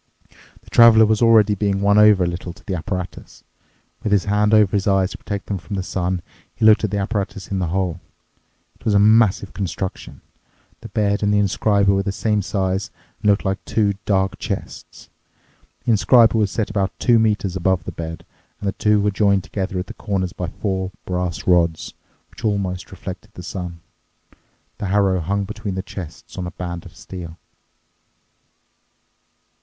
[0.63, 3.43] The Traveler was already being won over a little to the apparatus.
[4.01, 6.23] With his hand over his eyes to protect them from the sun,
[6.55, 7.99] he looked at the apparatus in the hole.
[8.79, 10.21] It was a massive construction.
[10.79, 12.89] The bed and the inscriber were the same size
[13.21, 15.11] and looked like two dark chests.
[15.85, 18.25] The inscriber was set about two metres above the bed,
[18.59, 21.93] and the two were joined together at the corners by four brass rods,
[22.31, 23.81] which almost reflected the sun.
[24.79, 27.37] The harrow hung between the chests on a band of steel.